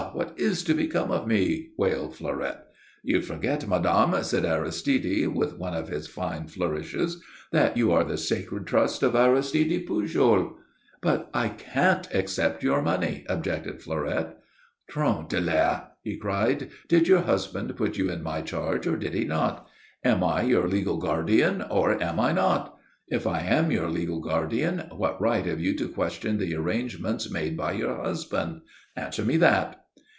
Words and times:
_what 0.13 0.33
is 0.37 0.61
to 0.65 0.73
become 0.73 1.09
of 1.09 1.25
me?" 1.27 1.69
wailed 1.77 2.13
Fleurette. 2.15 2.67
"You 3.01 3.21
forget, 3.21 3.65
madame," 3.67 4.21
said 4.25 4.43
Aristide, 4.45 5.27
with 5.29 5.57
one 5.57 5.73
of 5.75 5.87
his 5.87 6.05
fine 6.07 6.47
flourishes, 6.47 7.23
"that 7.53 7.77
you 7.77 7.93
are 7.93 8.03
the 8.03 8.17
sacred 8.17 8.67
trust 8.67 9.03
of 9.03 9.15
Aristide 9.15 9.87
Pujol." 9.87 10.57
"But 11.01 11.29
I 11.33 11.47
can't 11.49 12.11
accept 12.13 12.61
your 12.61 12.81
money," 12.81 13.25
objected 13.29 13.81
Fleurette. 13.81 14.37
"Tron 14.89 15.27
de 15.29 15.39
l'air!" 15.39 15.89
he 16.03 16.17
cried. 16.17 16.71
"Did 16.89 17.07
your 17.07 17.21
husband 17.21 17.73
put 17.77 17.97
you 17.97 18.11
in 18.11 18.21
my 18.21 18.41
charge 18.41 18.85
or 18.87 18.97
did 18.97 19.13
he 19.13 19.23
not? 19.23 19.65
Am 20.03 20.23
I 20.25 20.41
your 20.41 20.67
legal 20.67 20.97
guardian, 20.97 21.61
or 21.69 22.01
am 22.03 22.19
I 22.19 22.33
not? 22.33 22.75
If 23.07 23.25
I 23.25 23.41
am 23.41 23.71
your 23.71 23.89
legal 23.89 24.19
guardian, 24.19 24.79
what 24.91 25.21
right 25.21 25.45
have 25.45 25.61
you 25.61 25.73
to 25.77 25.87
question 25.87 26.37
the 26.37 26.55
arrangements 26.55 27.29
made 27.31 27.55
by 27.55 27.71
your 27.73 27.95
husband? 28.03 28.61
Answer 28.97 29.23
me 29.23 29.37
that." 29.37 29.77